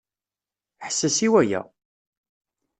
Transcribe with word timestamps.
Ḥesses 0.85 1.17
i 1.25 1.27
waya! 1.31 1.61